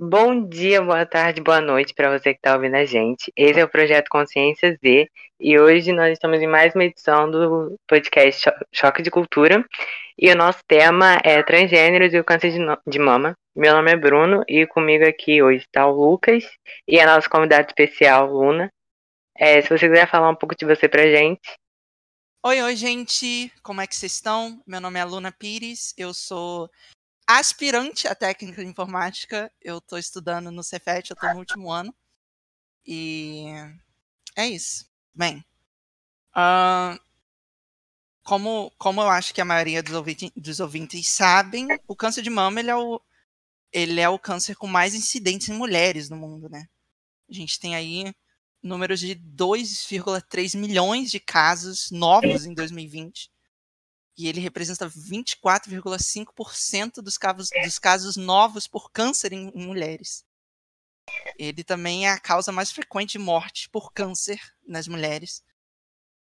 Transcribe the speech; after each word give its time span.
Bom 0.00 0.48
dia, 0.48 0.80
boa 0.80 1.04
tarde, 1.04 1.40
boa 1.40 1.60
noite 1.60 1.92
para 1.92 2.16
você 2.16 2.32
que 2.32 2.38
está 2.38 2.54
ouvindo 2.54 2.76
a 2.76 2.84
gente. 2.84 3.32
Esse 3.34 3.58
é 3.58 3.64
o 3.64 3.68
Projeto 3.68 4.06
Consciência 4.08 4.78
Z 4.80 5.10
e 5.40 5.58
hoje 5.58 5.92
nós 5.92 6.12
estamos 6.12 6.40
em 6.40 6.46
mais 6.46 6.72
uma 6.72 6.84
edição 6.84 7.28
do 7.28 7.76
podcast 7.84 8.40
Cho- 8.40 8.66
Choque 8.72 9.02
de 9.02 9.10
Cultura 9.10 9.64
e 10.16 10.30
o 10.30 10.36
nosso 10.36 10.60
tema 10.68 11.18
é 11.24 11.42
transgêneros 11.42 12.14
e 12.14 12.18
o 12.20 12.22
câncer 12.22 12.52
de, 12.52 12.58
de 12.86 12.98
mama. 13.00 13.34
Meu 13.56 13.74
nome 13.74 13.90
é 13.90 13.96
Bruno 13.96 14.44
e 14.46 14.64
comigo 14.68 15.04
aqui 15.04 15.42
hoje 15.42 15.64
está 15.64 15.84
o 15.84 15.90
Lucas 15.90 16.44
e 16.86 17.00
a 17.00 17.06
nossa 17.06 17.28
convidada 17.28 17.66
especial, 17.66 18.32
Luna. 18.32 18.70
É, 19.36 19.60
se 19.60 19.68
você 19.68 19.88
quiser 19.88 20.08
falar 20.08 20.30
um 20.30 20.36
pouco 20.36 20.54
de 20.54 20.64
você 20.64 20.88
pra 20.88 21.10
gente. 21.10 21.40
Oi, 22.46 22.62
oi, 22.62 22.76
gente! 22.76 23.52
Como 23.64 23.80
é 23.80 23.86
que 23.86 23.96
vocês 23.96 24.12
estão? 24.12 24.62
Meu 24.64 24.80
nome 24.80 25.00
é 25.00 25.04
Luna 25.04 25.32
Pires, 25.32 25.92
eu 25.98 26.14
sou 26.14 26.70
aspirante 27.28 28.08
a 28.08 28.16
técnica 28.16 28.62
de 28.64 28.70
informática, 28.70 29.52
eu 29.62 29.78
estou 29.78 29.98
estudando 29.98 30.50
no 30.52 30.64
Cefet, 30.64 31.10
eu 31.10 31.14
estou 31.14 31.30
no 31.30 31.38
último 31.38 31.70
ano. 31.72 31.94
E 32.86 33.46
é 34.36 34.48
isso. 34.48 34.86
Bem, 35.14 35.44
ahn, 36.34 36.98
como, 38.22 38.70
como 38.78 39.00
eu 39.00 39.08
acho 39.08 39.32
que 39.34 39.40
a 39.40 39.44
maioria 39.44 39.82
dos, 39.82 39.94
ouvinte- 39.94 40.32
dos 40.36 40.60
ouvintes 40.60 41.08
sabem, 41.08 41.78
o 41.86 41.96
câncer 41.96 42.22
de 42.22 42.30
mama 42.30 42.60
ele 42.60 42.70
é, 42.70 42.76
o, 42.76 43.00
ele 43.72 44.00
é 44.00 44.08
o 44.08 44.18
câncer 44.18 44.56
com 44.56 44.66
mais 44.66 44.94
incidentes 44.94 45.48
em 45.50 45.54
mulheres 45.54 46.10
no 46.10 46.16
mundo, 46.16 46.48
né? 46.48 46.68
A 47.30 47.34
gente 47.34 47.60
tem 47.60 47.76
aí 47.76 48.14
números 48.62 49.00
de 49.00 49.14
2,3 49.16 50.54
milhões 50.56 51.10
de 51.10 51.20
casos 51.20 51.90
novos 51.92 52.46
em 52.46 52.54
2020. 52.54 53.30
E 54.18 54.26
ele 54.26 54.40
representa 54.40 54.90
24,5% 54.90 57.00
dos 57.00 57.16
casos, 57.16 57.48
dos 57.62 57.78
casos 57.78 58.16
novos 58.16 58.66
por 58.66 58.90
câncer 58.90 59.32
em, 59.32 59.52
em 59.54 59.64
mulheres. 59.64 60.26
Ele 61.38 61.62
também 61.62 62.06
é 62.06 62.10
a 62.10 62.18
causa 62.18 62.50
mais 62.50 62.72
frequente 62.72 63.12
de 63.12 63.20
morte 63.20 63.70
por 63.70 63.92
câncer 63.92 64.40
nas 64.66 64.88
mulheres, 64.88 65.44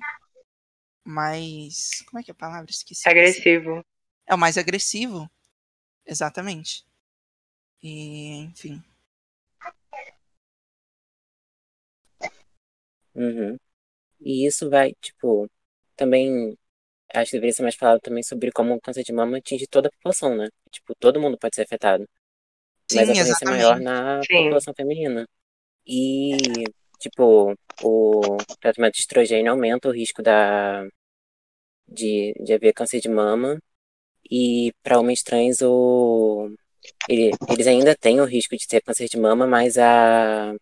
mais, 1.05 2.03
como 2.07 2.19
é 2.21 2.23
que 2.23 2.31
é 2.31 2.33
a 2.33 2.35
palavra? 2.35 2.71
Esqueci. 2.71 3.09
Agressivo. 3.09 3.85
É 4.27 4.35
o 4.35 4.39
mais 4.39 4.59
agressivo, 4.59 5.31
exatamente. 6.05 6.85
E, 7.83 8.37
enfim, 8.43 8.83
Uhum. 13.15 13.59
E 14.21 14.47
isso 14.47 14.71
vai, 14.71 14.95
tipo, 15.01 15.51
também 15.97 16.57
acho 17.15 17.31
que 17.31 17.37
deveria 17.37 17.53
ser 17.55 17.63
mais 17.63 17.75
falado 17.77 18.01
também 18.01 18.23
sobre 18.23 18.51
como 18.53 18.75
o 18.75 18.81
câncer 18.81 19.03
de 19.05 19.13
mama 19.13 19.39
atinge 19.39 19.67
toda 19.69 19.89
a 19.89 19.93
população, 19.93 20.37
né? 20.37 20.49
Tipo, 20.71 20.95
todo 20.99 21.21
mundo 21.21 21.39
pode 21.39 21.55
ser 21.57 21.63
afetado. 21.63 22.07
sim, 22.89 23.01
Mas 23.01 23.09
a 23.09 23.15
ocorrência 23.15 23.45
é 23.45 23.49
maior 23.49 23.81
na 23.81 24.27
Sim. 24.29 24.35
população 24.35 24.75
feminina. 24.77 25.27
E, 25.87 26.65
tipo, 27.01 27.55
o 27.81 28.39
tratamento 28.61 28.95
de 28.95 29.01
estrogênio 29.01 29.53
aumenta 29.53 29.89
o 29.89 29.93
risco 29.93 30.23
da, 30.23 30.85
de, 31.89 32.35
de 32.45 32.53
haver 32.55 32.73
câncer 32.75 33.01
de 33.01 33.09
mama. 33.09 33.59
E 34.31 34.73
para 34.83 34.99
homens 35.01 35.23
trans, 35.25 35.63
o, 35.63 36.51
ele- 37.09 37.33
eles 37.49 37.67
ainda 37.67 37.97
têm 37.97 38.21
o 38.21 38.25
risco 38.27 38.57
de 38.57 38.67
ter 38.69 38.83
câncer 38.83 39.09
de 39.09 39.19
mama, 39.19 39.47
mas 39.47 39.79
a. 39.79 40.55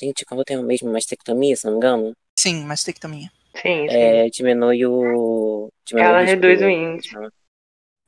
Gente, 0.00 0.24
quando 0.24 0.44
tem 0.44 0.56
mesmo 0.64 0.90
mastectomia, 0.90 1.54
se 1.54 1.66
não 1.66 1.72
me 1.72 1.76
engano, 1.76 2.14
Sim, 2.42 2.64
mastectomia. 2.66 3.30
Sim, 3.60 3.88
sim. 3.88 3.96
é, 3.96 4.28
diminui 4.30 4.86
o. 4.86 5.70
Diminui 5.84 6.08
Ela 6.08 6.22
o 6.22 6.24
reduz 6.24 6.62
o 6.62 6.68
índice. 6.68 7.08
de 7.10 7.14
mama. 7.16 7.32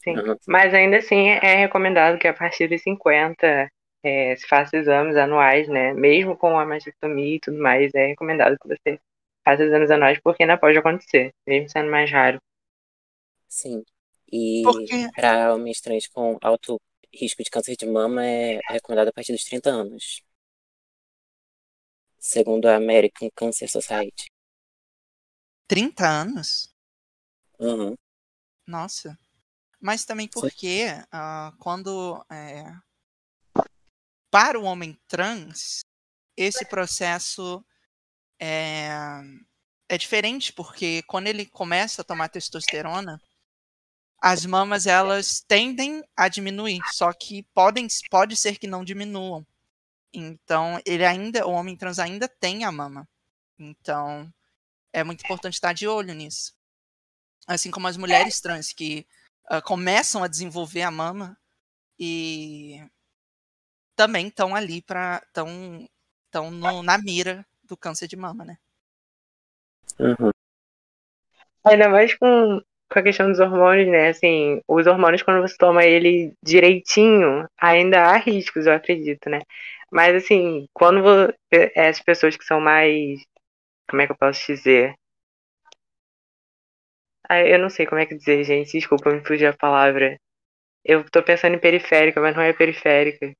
Sim. 0.03 0.17
Aham. 0.17 0.37
Mas 0.47 0.73
ainda 0.73 0.99
assim 0.99 1.29
é 1.29 1.57
recomendado 1.57 2.19
que 2.19 2.27
a 2.27 2.33
partir 2.33 2.69
dos 2.69 2.83
50 2.83 3.71
é, 4.03 4.35
se 4.37 4.47
faça 4.47 4.77
exames 4.77 5.17
anuais, 5.17 5.69
né? 5.69 5.93
Mesmo 5.93 6.37
com 6.37 6.59
a 6.59 6.65
mastectomia 6.65 7.37
e 7.37 7.41
tudo 7.41 7.59
mais, 7.59 7.93
é 7.95 8.07
recomendado 8.07 8.57
que 8.59 8.69
você 8.69 8.99
faça 9.45 9.63
exames 9.63 9.91
anuais, 9.91 10.19
porque 10.23 10.43
ainda 10.43 10.57
pode 10.57 10.79
acontecer, 10.79 11.33
mesmo 11.47 11.69
sendo 11.69 11.91
mais 11.91 12.11
raro. 12.11 12.39
Sim. 13.49 13.85
E 14.33 14.63
para 15.15 15.53
homens 15.55 15.81
trans 15.81 16.07
com 16.07 16.39
alto 16.41 16.81
risco 17.13 17.43
de 17.43 17.51
câncer 17.51 17.77
de 17.77 17.87
mama 17.87 18.25
é 18.25 18.61
recomendado 18.69 19.09
a 19.09 19.13
partir 19.13 19.33
dos 19.33 19.45
30 19.45 19.71
anos. 19.71 20.23
Segundo 22.21 22.67
a 22.69 22.77
American 22.77 23.29
Cancer 23.35 23.69
Society. 23.69 24.30
30 25.71 26.05
anos? 26.05 26.75
Uhum. 27.57 27.95
Nossa. 28.67 29.17
Mas 29.81 30.05
também 30.05 30.27
porque 30.27 30.87
ah, 31.13 31.55
quando 31.61 32.27
é, 32.29 32.65
para 34.33 34.59
o 34.59 34.65
homem 34.65 34.99
trans 35.07 35.83
esse 36.37 36.65
processo 36.65 37.65
é, 38.41 38.89
é 39.89 39.97
diferente 39.97 40.53
porque 40.53 41.05
quando 41.05 41.29
ele 41.29 41.47
começa 41.47 42.03
a 42.03 42.05
tomar 42.05 42.31
testosterona 42.31 43.23
as 44.21 44.45
mamas 44.45 44.89
elas 44.89 45.41
tendem 45.47 46.03
a 46.17 46.29
diminuir 46.29 46.81
só 46.93 47.13
que 47.13 47.45
podem 47.55 47.87
pode 48.11 48.35
ser 48.37 48.59
que 48.59 48.67
não 48.67 48.85
diminuam 48.85 49.47
então 50.13 50.81
ele 50.85 51.05
ainda 51.05 51.47
o 51.47 51.53
homem 51.53 51.77
trans 51.77 52.01
ainda 52.01 52.27
tem 52.27 52.65
a 52.65 52.73
mama 52.73 53.09
então 53.57 54.33
é 54.93 55.05
muito 55.05 55.23
importante 55.25 55.55
estar 55.55 55.73
de 55.73 55.87
olho 55.87 56.15
nisso 56.15 56.53
assim 57.47 57.71
como 57.71 57.89
as 57.89 57.97
mulheres 57.97 58.41
trans 58.41 58.73
que 58.73 59.07
ah, 59.49 59.61
começam 59.61 60.23
a 60.23 60.29
desenvolver 60.29 60.83
a 60.83 60.91
mama 60.91 61.37
e 61.99 62.81
também 63.97 64.29
estão 64.29 64.55
ali 64.55 64.81
para 64.81 65.21
estão 65.27 65.87
estão 66.27 66.83
na 66.83 66.97
mira 66.97 67.45
do 67.65 67.77
câncer 67.77 68.07
de 68.07 68.17
mama, 68.17 68.45
né? 68.45 68.57
Uhum. 69.99 70.31
Ainda 71.65 71.89
mais 71.89 72.15
com, 72.15 72.61
com 72.91 72.99
a 72.99 73.03
questão 73.03 73.29
dos 73.29 73.41
hormônios, 73.41 73.89
né? 73.89 74.09
Assim, 74.09 74.61
os 74.67 74.87
hormônios, 74.87 75.23
quando 75.23 75.43
você 75.43 75.57
toma 75.59 75.85
ele 75.85 76.33
direitinho, 76.43 77.47
ainda 77.61 78.03
há 78.05 78.17
riscos, 78.17 78.67
eu 78.67 78.73
acredito, 78.73 79.29
né? 79.29 79.41
Mas, 79.91 80.15
assim, 80.15 80.67
quando 80.73 81.03
vo- 81.03 81.35
as 81.77 82.01
pessoas 82.01 82.37
que 82.37 82.45
são 82.45 82.61
mais. 82.61 83.21
Como 83.91 84.01
é 84.03 84.07
que 84.07 84.13
eu 84.13 84.17
posso 84.17 84.47
dizer? 84.47 84.95
Ah, 87.29 87.41
eu 87.41 87.59
não 87.59 87.69
sei 87.69 87.87
como 87.87 88.01
é 88.01 88.07
que 88.07 88.17
dizer, 88.17 88.45
gente. 88.45 88.73
Desculpa, 88.73 89.11
me 89.11 89.25
fugiu 89.25 89.51
a 89.51 89.53
palavra. 89.53 90.17
Eu 90.85 91.05
tô 91.11 91.23
pensando 91.23 91.57
em 91.57 91.61
periférica, 91.61 92.21
mas 92.21 92.37
não 92.37 92.43
é 92.43 92.53
periférica. 92.53 93.33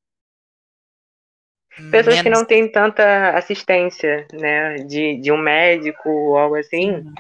Pessoas 1.91 2.21
que 2.21 2.25
Menos 2.25 2.41
não 2.41 2.45
têm 2.45 2.71
tanta 2.71 3.31
assistência, 3.31 4.27
né? 4.33 4.75
De, 4.79 5.21
de 5.21 5.33
um 5.33 5.39
médico 5.39 6.09
ou 6.09 6.37
algo 6.37 6.57
assim. 6.57 7.01
sim. 7.01 7.15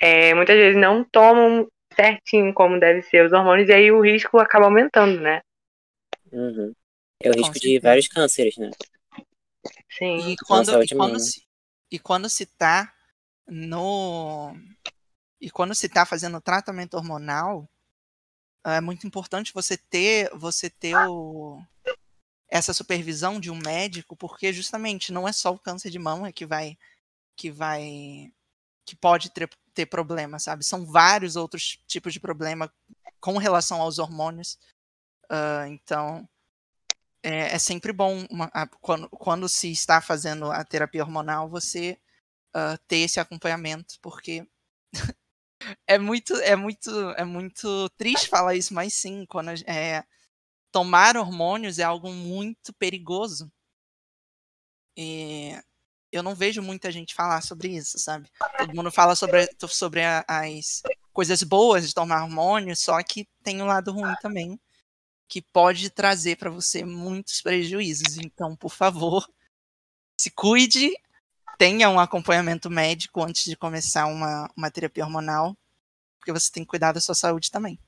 é, 0.00 0.34
muitas 0.34 0.56
vezes 0.56 0.80
não 0.80 1.04
tomam 1.04 1.68
certinho 1.94 2.52
como 2.54 2.80
deve 2.80 3.02
ser 3.02 3.24
os 3.24 3.32
hormônios, 3.32 3.68
e 3.68 3.72
aí 3.72 3.92
o 3.92 4.02
risco 4.02 4.38
acaba 4.38 4.64
aumentando, 4.64 5.20
né? 5.20 5.40
Uhum. 6.32 6.72
É 7.22 7.30
o 7.30 7.34
risco 7.34 7.58
de 7.58 7.78
vários 7.78 8.08
cânceres, 8.08 8.56
né? 8.56 8.70
Sim. 9.90 10.32
E 10.32 10.36
quando, 10.36 10.82
e 10.82 10.88
quando, 10.88 11.18
se, 11.18 11.45
e 11.90 11.98
quando 11.98 12.28
se 12.28 12.46
tá 12.46 12.92
no. 13.46 14.54
E 15.40 15.50
quando 15.50 15.74
se 15.74 15.88
tá 15.88 16.06
fazendo 16.06 16.40
tratamento 16.40 16.94
hormonal, 16.94 17.68
é 18.64 18.80
muito 18.80 19.06
importante 19.06 19.52
você 19.52 19.76
ter, 19.76 20.30
você 20.34 20.68
ter 20.70 20.96
o, 21.08 21.62
essa 22.48 22.72
supervisão 22.72 23.38
de 23.38 23.50
um 23.50 23.58
médico, 23.64 24.16
porque 24.16 24.52
justamente 24.52 25.12
não 25.12 25.28
é 25.28 25.32
só 25.32 25.52
o 25.52 25.58
câncer 25.58 25.90
de 25.90 25.98
mama 25.98 26.32
que 26.32 26.46
vai 26.46 26.76
que 27.36 27.50
vai 27.50 28.32
que 28.84 28.96
pode 28.96 29.30
ter, 29.30 29.48
ter 29.74 29.86
problema, 29.86 30.38
sabe? 30.38 30.64
São 30.64 30.86
vários 30.86 31.36
outros 31.36 31.78
tipos 31.86 32.12
de 32.12 32.20
problema 32.20 32.72
com 33.20 33.36
relação 33.36 33.80
aos 33.80 33.98
hormônios. 33.98 34.58
Uh, 35.30 35.66
então 35.68 36.28
é, 37.26 37.56
é, 37.56 37.58
sempre 37.58 37.92
bom 37.92 38.24
uma, 38.30 38.48
a, 38.54 38.68
quando, 38.80 39.08
quando 39.10 39.48
se 39.48 39.72
está 39.72 40.00
fazendo 40.00 40.48
a 40.52 40.64
terapia 40.64 41.02
hormonal 41.02 41.48
você 41.48 41.98
uh, 42.54 42.78
ter 42.86 42.98
esse 42.98 43.18
acompanhamento, 43.18 43.96
porque 44.00 44.46
é 45.88 45.98
muito 45.98 46.34
é 46.36 46.54
muito 46.54 46.88
é 47.16 47.24
muito 47.24 47.88
triste 47.98 48.28
falar 48.28 48.54
isso, 48.54 48.72
mas 48.72 48.94
sim, 48.94 49.26
quando 49.26 49.50
é, 49.66 50.04
tomar 50.70 51.16
hormônios 51.16 51.80
é 51.80 51.82
algo 51.82 52.12
muito 52.12 52.72
perigoso. 52.74 53.50
E 54.96 55.60
eu 56.12 56.22
não 56.22 56.34
vejo 56.34 56.62
muita 56.62 56.92
gente 56.92 57.12
falar 57.12 57.42
sobre 57.42 57.68
isso, 57.68 57.98
sabe? 57.98 58.30
Todo 58.56 58.74
mundo 58.74 58.92
fala 58.92 59.16
sobre, 59.16 59.48
sobre 59.68 60.02
as 60.28 60.80
coisas 61.12 61.42
boas 61.42 61.88
de 61.88 61.94
tomar 61.94 62.22
hormônios, 62.22 62.78
só 62.78 63.02
que 63.02 63.28
tem 63.42 63.60
um 63.60 63.66
lado 63.66 63.92
ruim 63.92 64.14
também, 64.22 64.58
que 65.28 65.42
pode 65.42 65.90
trazer 65.90 66.36
para 66.36 66.50
você 66.50 66.84
muitos 66.84 67.40
prejuízos. 67.40 68.18
Então, 68.18 68.56
por 68.56 68.70
favor, 68.70 69.28
se 70.20 70.30
cuide, 70.30 70.92
tenha 71.58 71.90
um 71.90 71.98
acompanhamento 71.98 72.70
médico 72.70 73.22
antes 73.22 73.44
de 73.44 73.56
começar 73.56 74.06
uma, 74.06 74.50
uma 74.56 74.70
terapia 74.70 75.04
hormonal, 75.04 75.56
porque 76.18 76.32
você 76.32 76.50
tem 76.50 76.62
que 76.62 76.70
cuidar 76.70 76.92
da 76.92 77.00
sua 77.00 77.14
saúde 77.14 77.50
também. 77.50 77.78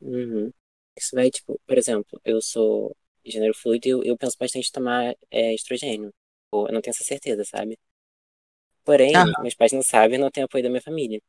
Uhum. 0.00 0.52
Isso 0.96 1.14
vai, 1.14 1.30
tipo, 1.30 1.60
por 1.66 1.78
exemplo, 1.78 2.20
eu 2.24 2.40
sou 2.40 2.96
gênero 3.24 3.54
fluido 3.54 3.86
e 3.86 3.90
eu, 3.90 4.02
eu 4.04 4.16
penso 4.16 4.36
bastante 4.38 4.68
em 4.68 4.72
tomar 4.72 5.14
é, 5.30 5.54
estrogênio. 5.54 6.12
Eu 6.52 6.72
não 6.72 6.80
tenho 6.80 6.92
essa 6.92 7.04
certeza, 7.04 7.44
sabe? 7.44 7.78
Porém, 8.84 9.14
ah. 9.14 9.24
meus 9.40 9.54
pais 9.54 9.72
não 9.72 9.82
sabem, 9.82 10.18
não 10.18 10.30
tenho 10.30 10.46
apoio 10.46 10.64
da 10.64 10.70
minha 10.70 10.82
família. 10.82 11.20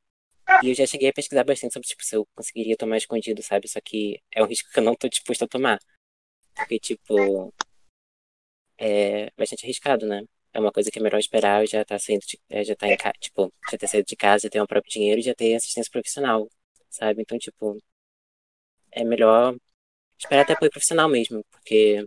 E 0.63 0.69
eu 0.69 0.75
já 0.75 0.86
cheguei 0.86 1.09
a 1.09 1.13
pesquisar 1.13 1.44
bastante 1.44 1.74
sobre, 1.74 1.88
tipo, 1.88 2.03
se 2.03 2.15
eu 2.15 2.27
conseguiria 2.36 2.77
tomar 2.77 2.98
escondido, 2.98 3.42
sabe? 3.44 3.68
Só 3.68 3.80
que 3.81 4.21
é 4.31 4.44
um 4.44 4.48
risco 4.48 4.69
que 4.71 4.80
eu 4.80 4.83
não 4.83 4.95
tô 4.95 5.07
disposto 5.07 5.44
a 5.44 5.48
tomar. 5.48 5.80
Porque, 6.56 6.80
tipo, 6.80 7.53
é 8.77 9.31
bastante 9.38 9.65
arriscado, 9.65 10.06
né? 10.07 10.24
É 10.53 10.59
uma 10.59 10.71
coisa 10.71 10.92
que 10.92 11.00
é 11.00 11.01
melhor 11.01 11.19
esperar, 11.19 11.65
já 11.68 11.86
tá 11.86 11.98
saindo, 11.98 12.25
de, 12.25 12.39
é, 12.50 12.63
já 12.63 12.75
tá 12.75 12.88
em 12.88 12.98
casa, 12.98 13.15
tipo, 13.19 13.53
já 13.71 13.77
ter 13.77 13.88
saído 13.88 14.06
de 14.06 14.15
casa, 14.15 14.44
já 14.44 14.50
ter 14.50 14.62
o 14.62 14.68
próprio 14.68 14.92
dinheiro 14.92 15.19
e 15.19 15.24
já 15.24 15.33
ter 15.33 15.56
assistência 15.56 15.89
profissional, 15.92 16.50
sabe? 16.89 17.21
Então, 17.21 17.38
tipo, 17.38 17.77
é 18.92 19.04
melhor 19.04 19.56
esperar 20.18 20.42
até 20.42 20.54
apoio 20.54 20.71
profissional 20.71 21.07
mesmo, 21.07 21.44
porque 21.51 22.06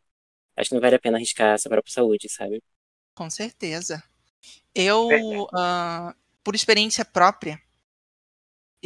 acho 0.56 0.68
que 0.68 0.74
não 0.74 0.82
vale 0.82 0.96
a 0.96 1.00
pena 1.00 1.16
arriscar 1.16 1.54
a 1.54 1.68
própria 1.68 1.92
saúde, 1.92 2.28
sabe? 2.28 2.62
Com 3.14 3.30
certeza. 3.30 4.02
Eu, 4.74 5.08
uh, 5.44 6.14
por 6.42 6.54
experiência 6.54 7.04
própria, 7.04 7.60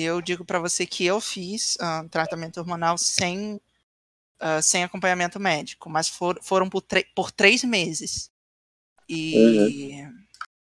eu 0.00 0.22
digo 0.22 0.44
para 0.44 0.60
você 0.60 0.86
que 0.86 1.04
eu 1.04 1.20
fiz 1.20 1.76
uh, 1.76 2.08
tratamento 2.08 2.58
hormonal 2.58 2.96
sem, 2.96 3.56
uh, 4.40 4.62
sem 4.62 4.84
acompanhamento 4.84 5.40
médico, 5.40 5.90
mas 5.90 6.08
for, 6.08 6.38
foram 6.40 6.70
por, 6.70 6.84
por 7.16 7.32
três 7.32 7.64
meses. 7.64 8.30
E 9.08 10.00
uhum. 10.00 10.26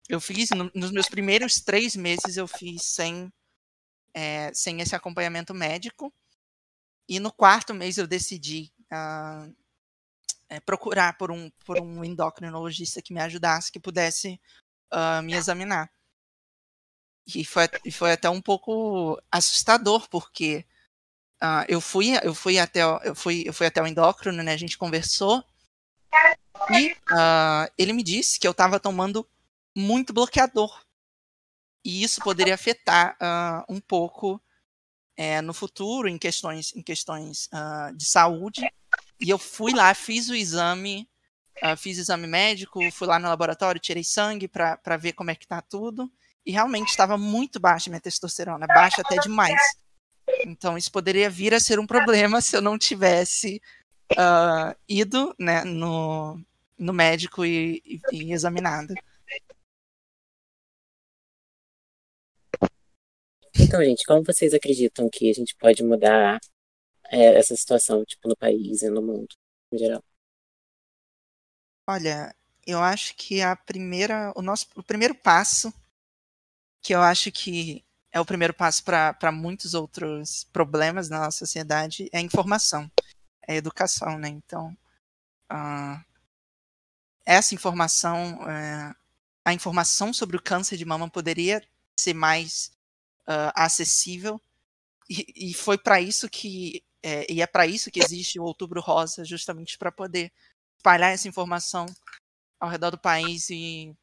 eu 0.07 0.21
fiz, 0.21 0.51
no, 0.51 0.71
nos 0.73 0.91
meus 0.91 1.09
primeiros 1.09 1.59
três 1.59 1.93
meses, 1.93 2.37
eu 2.37 2.47
fiz 2.47 2.83
sem, 2.83 3.29
é, 4.13 4.53
sem 4.53 4.79
esse 4.79 4.95
acompanhamento 4.95 5.53
médico. 5.53 6.13
E 7.09 7.19
no 7.19 7.31
quarto 7.31 7.73
mês 7.73 7.97
eu 7.97 8.07
decidi 8.07 8.71
uh, 8.93 9.53
é, 10.47 10.61
procurar 10.61 11.17
por 11.17 11.31
um, 11.31 11.49
por 11.65 11.81
um 11.81 12.01
endocrinologista 12.01 13.01
que 13.01 13.13
me 13.13 13.19
ajudasse, 13.19 13.71
que 13.71 13.79
pudesse 13.79 14.39
me 15.21 15.33
examinar. 15.33 15.91
E 17.35 17.43
foi, 17.43 17.63
e 17.83 17.91
foi 17.91 18.13
até 18.13 18.29
um 18.29 18.41
pouco 18.41 19.21
assustador, 19.31 20.07
porque 20.09 20.65
uh, 21.41 21.65
eu, 21.67 21.81
fui, 21.81 22.13
eu, 22.23 22.33
fui 22.33 22.57
até, 22.57 22.81
eu, 22.83 23.15
fui, 23.15 23.43
eu 23.45 23.53
fui 23.53 23.67
até 23.67 23.81
o 23.81 23.87
endócrino, 23.87 24.41
né, 24.41 24.53
a 24.53 24.57
gente 24.57 24.77
conversou, 24.77 25.43
e 26.71 26.95
ele 27.77 27.93
me 27.93 28.01
disse 28.01 28.39
que 28.39 28.47
eu 28.47 28.51
estava 28.51 28.79
tomando 28.79 29.27
muito 29.75 30.13
bloqueador. 30.13 30.81
E 31.83 32.03
isso 32.03 32.21
poderia 32.21 32.55
afetar 32.55 33.17
um 33.69 33.79
pouco 33.79 34.41
é, 35.17 35.41
no 35.41 35.53
futuro 35.53 36.07
em 36.07 36.17
questões, 36.17 36.73
em 36.75 36.81
questões 36.81 37.47
uh, 37.47 37.93
de 37.95 38.05
saúde. 38.05 38.61
E 39.19 39.29
eu 39.29 39.39
fui 39.39 39.73
lá, 39.73 39.93
fiz 39.95 40.29
o 40.29 40.35
exame, 40.35 41.09
uh, 41.63 41.75
fiz 41.75 41.97
exame 41.97 42.27
médico, 42.27 42.79
fui 42.91 43.07
lá 43.07 43.17
no 43.17 43.27
laboratório, 43.27 43.81
tirei 43.81 44.03
sangue 44.03 44.47
para 44.47 44.97
ver 44.97 45.13
como 45.13 45.31
é 45.31 45.35
que 45.35 45.47
tá 45.47 45.59
tudo. 45.59 46.09
E 46.47 46.51
realmente 46.53 46.87
estava 46.87 47.17
muito 47.17 47.59
baixa 47.59 47.89
minha 47.89 47.99
testosterona, 47.99 48.65
baixa 48.67 49.01
até 49.01 49.17
demais. 49.17 49.61
Então 50.45 50.77
isso 50.77 50.89
poderia 50.89 51.29
vir 51.29 51.53
a 51.53 51.59
ser 51.59 51.77
um 51.77 51.85
problema 51.85 52.39
se 52.39 52.55
eu 52.55 52.61
não 52.61 52.77
tivesse 52.77 53.61
uh, 54.13 54.73
ido 54.87 55.35
né, 55.37 55.65
no, 55.65 56.41
no 56.79 56.93
médico 56.93 57.43
e, 57.45 57.83
e, 57.85 58.01
e 58.13 58.31
examinado. 58.31 58.93
Então, 63.59 63.83
gente, 63.83 64.05
como 64.05 64.23
vocês 64.23 64.53
acreditam 64.53 65.09
que 65.09 65.29
a 65.29 65.33
gente 65.33 65.53
pode 65.57 65.83
mudar 65.83 66.39
é, 67.09 67.37
essa 67.37 67.57
situação, 67.57 68.05
tipo, 68.05 68.29
no 68.29 68.37
país 68.37 68.83
e 68.83 68.89
no 68.89 69.01
mundo, 69.01 69.35
em 69.73 69.77
geral? 69.77 70.01
Olha, 71.89 72.33
eu 72.65 72.79
acho 72.79 73.13
que 73.17 73.41
a 73.41 73.53
primeira, 73.53 74.31
o 74.33 74.41
nosso, 74.41 74.67
o 74.77 74.83
primeiro 74.83 75.13
passo, 75.13 75.73
que 76.87 76.95
eu 76.95 77.01
acho 77.01 77.29
que 77.33 77.83
é 78.13 78.19
o 78.21 78.25
primeiro 78.25 78.53
passo 78.53 78.81
para 78.81 79.29
muitos 79.29 79.73
outros 79.73 80.45
problemas 80.53 81.09
na 81.09 81.19
nossa 81.19 81.39
sociedade, 81.39 82.07
é 82.13 82.19
a 82.19 82.21
informação, 82.21 82.89
é 83.45 83.51
a 83.51 83.57
educação, 83.57 84.17
né? 84.17 84.29
Então, 84.29 84.69
uh, 85.51 86.01
essa 87.25 87.53
informação, 87.53 88.35
uh, 88.35 88.95
a 89.43 89.53
informação 89.53 90.13
sobre 90.13 90.37
o 90.37 90.41
câncer 90.41 90.77
de 90.77 90.85
mama 90.85 91.09
poderia 91.09 91.61
ser 91.99 92.13
mais 92.13 92.71
uh, 93.23 93.51
acessível. 93.53 94.39
E, 95.09 95.49
e 95.49 95.53
foi 95.53 95.77
para 95.77 95.99
isso 95.99 96.29
que 96.29 96.81
é, 97.03 97.29
e 97.29 97.41
é 97.41 97.47
para 97.47 97.67
isso 97.67 97.91
que 97.91 98.01
existe 98.01 98.39
o 98.39 98.43
Outubro 98.43 98.79
Rosa, 98.79 99.25
justamente 99.25 99.77
para 99.77 99.91
poder 99.91 100.31
espalhar 100.77 101.11
essa 101.11 101.27
informação 101.27 101.85
ao 102.57 102.69
redor 102.69 102.91
do 102.91 102.97
país 102.97 103.49
e 103.49 103.93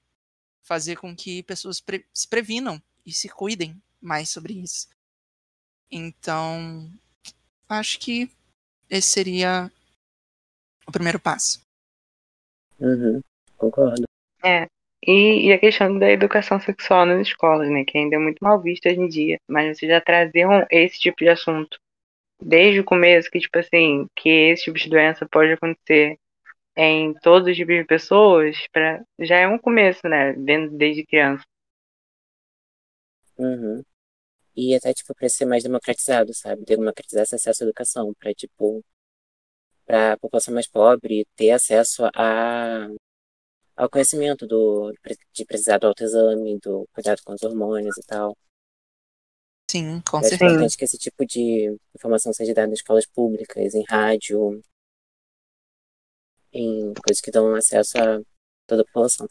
fazer 0.64 0.96
com 0.96 1.14
que 1.14 1.42
pessoas 1.42 1.80
pre 1.80 2.04
se 2.12 2.26
previnam 2.26 2.82
e 3.06 3.12
se 3.12 3.28
cuidem 3.28 3.80
mais 4.00 4.30
sobre 4.30 4.54
isso. 4.54 4.88
Então, 5.90 6.90
acho 7.68 8.00
que 8.00 8.28
esse 8.90 9.08
seria 9.10 9.70
o 10.86 10.92
primeiro 10.92 11.20
passo. 11.20 11.62
Uhum, 12.80 13.20
concordo. 13.56 14.04
É, 14.42 14.66
e, 15.06 15.48
e, 15.48 15.52
a 15.52 15.58
questão 15.58 15.98
da 15.98 16.10
educação 16.10 16.60
sexual 16.60 17.06
nas 17.06 17.28
escolas, 17.28 17.70
né? 17.70 17.84
Que 17.84 17.98
ainda 17.98 18.16
é 18.16 18.18
muito 18.18 18.42
mal 18.42 18.60
vista 18.60 18.88
hoje 18.88 19.00
em 19.00 19.08
dia. 19.08 19.38
Mas 19.48 19.78
vocês 19.78 19.90
já 19.90 20.00
traziam 20.00 20.66
esse 20.70 20.98
tipo 20.98 21.18
de 21.18 21.28
assunto 21.28 21.78
desde 22.40 22.80
o 22.80 22.84
começo, 22.84 23.30
que, 23.30 23.38
tipo 23.38 23.58
assim, 23.58 24.06
que 24.16 24.28
esse 24.28 24.64
tipo 24.64 24.78
de 24.78 24.90
doença 24.90 25.26
pode 25.26 25.52
acontecer 25.52 26.18
em 26.76 27.14
todos 27.14 27.48
os 27.48 27.56
tipos 27.56 27.74
de 27.74 27.84
pessoas, 27.84 28.56
pra, 28.72 29.02
já 29.20 29.38
é 29.38 29.48
um 29.48 29.58
começo, 29.58 30.00
né? 30.08 30.32
Vendo 30.32 30.76
desde 30.76 31.06
criança. 31.06 31.44
Uhum. 33.38 33.82
E 34.56 34.74
até, 34.74 34.92
tipo, 34.92 35.14
pra 35.14 35.28
ser 35.28 35.46
mais 35.46 35.62
democratizado, 35.62 36.32
sabe? 36.34 36.64
Democratizar 36.64 37.24
esse 37.24 37.34
acesso 37.34 37.64
à 37.64 37.66
educação, 37.66 38.14
pra, 38.18 38.32
tipo, 38.32 38.84
pra 39.84 40.16
população 40.18 40.54
mais 40.54 40.68
pobre 40.68 41.26
ter 41.36 41.50
acesso 41.50 42.04
a 42.14 42.88
ao 43.76 43.90
conhecimento 43.90 44.46
do, 44.46 44.92
de 45.32 45.44
precisar 45.44 45.78
do 45.78 45.88
autoexame, 45.88 46.60
do 46.60 46.88
cuidado 46.92 47.20
com 47.24 47.32
os 47.34 47.42
hormônios 47.42 47.96
e 47.98 48.02
tal. 48.06 48.36
Sim, 49.68 50.00
com 50.08 50.22
certeza. 50.22 50.44
É 50.44 50.46
importante 50.46 50.76
que 50.76 50.84
esse 50.84 50.96
tipo 50.96 51.26
de 51.26 51.76
informação 51.94 52.32
seja 52.32 52.54
dada 52.54 52.70
em 52.70 52.74
escolas 52.74 53.04
públicas, 53.06 53.74
em 53.74 53.82
rádio, 53.88 54.62
em 56.54 56.94
coisas 56.94 57.20
que 57.20 57.30
dão 57.30 57.54
acesso 57.54 57.98
a 57.98 58.20
toda 58.66 58.82
a 58.82 58.84
população. 58.86 59.28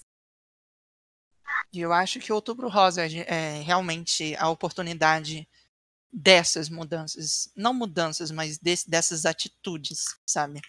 E 1.72 1.80
eu 1.80 1.92
acho 1.92 2.20
que 2.20 2.32
o 2.32 2.36
Outubro 2.36 2.70
Rosa 2.70 3.03
é 3.06 3.62
realmente 3.62 4.36
a 4.36 4.50
oportunidade 4.50 5.48
dessas 6.12 6.70
mudanças, 6.70 7.50
não 7.56 7.74
mudanças, 7.74 8.30
mas 8.30 8.60
desse, 8.60 8.88
dessas 8.88 9.25
atitudes, 9.25 10.15
sabe? 10.25 10.62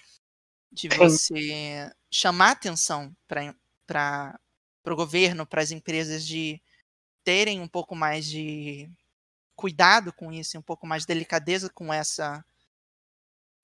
De 0.73 0.89
você 0.89 1.93
chamar 2.11 2.53
atenção 2.53 3.15
para 3.27 4.41
o 4.87 4.97
governo, 4.97 5.47
para 5.47 5.61
as 5.61 5.71
empresas 5.71 6.27
de 6.27 6.63
terem 7.23 7.61
um 7.61 7.69
pouco 7.69 7.95
mais 7.95 8.25
de 8.25 8.91
cuidado 9.55 10.13
com 10.13 10.33
isso, 10.33 10.59
um 10.59 10.63
pouco 10.63 10.87
mais 10.87 11.03
de 11.03 11.09
delicadeza 11.09 11.69
com 11.69 11.93
essa 11.93 12.45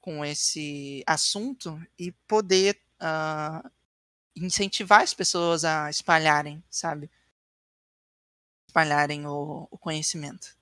com 0.01 0.25
esse 0.25 1.03
assunto 1.07 1.81
e 1.99 2.13
poder 2.27 2.81
uh, 3.01 3.71
incentivar 4.35 5.03
as 5.03 5.15
pessoas 5.15 5.65
a 5.65 5.91
espalharem, 5.91 6.63
sabe? 6.71 7.11
Espalharem 8.67 9.27
o, 9.27 9.69
o 9.71 9.79
conhecimento. 9.79 10.57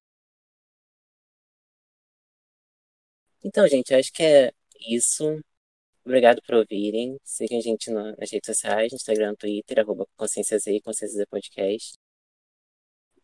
Então, 3.45 3.67
gente, 3.69 3.95
acho 3.95 4.13
que 4.13 4.23
é 4.23 4.53
isso. 4.89 5.41
Obrigado 6.05 6.41
por 6.43 6.57
ouvirem. 6.57 7.19
Sigam 7.25 7.59
a 7.59 7.61
gente 7.61 7.91
nas 7.91 8.31
redes 8.31 8.47
sociais, 8.47 8.93
Instagram, 8.93 9.35
Twitter, 9.37 9.79
arroba 9.81 10.07
Consciência 10.17 10.59
Podcast. 11.31 11.99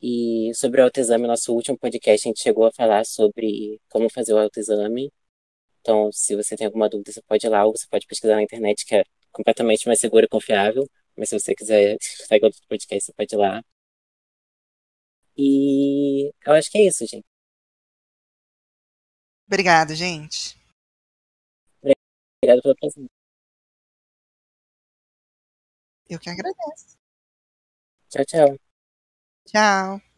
E 0.00 0.52
sobre 0.54 0.80
o 0.80 0.84
autoexame, 0.84 1.26
nosso 1.26 1.54
último 1.54 1.78
podcast, 1.78 2.28
a 2.28 2.30
gente 2.30 2.42
chegou 2.42 2.66
a 2.66 2.72
falar 2.72 3.04
sobre 3.06 3.80
como 3.88 4.10
fazer 4.10 4.34
o 4.34 4.38
autoexame. 4.38 5.10
Então, 5.84 6.10
se 6.12 6.34
você 6.34 6.56
tem 6.56 6.66
alguma 6.66 6.88
dúvida, 6.88 7.12
você 7.12 7.20
pode 7.22 7.46
ir 7.46 7.50
lá, 7.50 7.66
ou 7.66 7.76
você 7.76 7.86
pode 7.86 8.06
pesquisar 8.06 8.36
na 8.36 8.42
internet, 8.42 8.86
que 8.86 8.94
é 8.96 9.04
completamente 9.30 9.86
mais 9.86 10.00
seguro 10.00 10.24
e 10.24 10.28
confiável. 10.28 10.88
Mas 11.16 11.28
se 11.28 11.38
você 11.38 11.54
quiser 11.54 11.98
pegar 12.28 12.46
outro 12.46 12.62
podcast, 12.66 13.04
você 13.04 13.12
pode 13.12 13.34
ir 13.34 13.38
lá. 13.38 13.62
E 15.36 16.32
eu 16.46 16.52
acho 16.54 16.70
que 16.70 16.78
é 16.78 16.86
isso, 16.86 17.06
gente. 17.06 17.24
Obrigado, 19.46 19.94
gente. 19.94 20.56
Obrigado 21.82 22.62
pela 22.62 22.74
presença. 22.76 23.08
Eu 26.08 26.18
que 26.18 26.30
agradeço. 26.30 26.96
Tchau, 28.08 28.24
tchau. 28.24 28.58
Tchau. 29.46 30.13